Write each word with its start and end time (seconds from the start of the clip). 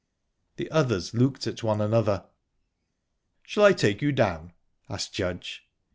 The 0.55 0.71
others 0.71 1.13
looked 1.13 1.45
at 1.45 1.61
one 1.61 1.79
another. 1.79 2.25
"Shall 3.43 3.65
I 3.65 3.73
take 3.73 4.01
you 4.01 4.11
down?" 4.11 4.51
asked 4.89 5.13
Judge. 5.13 5.67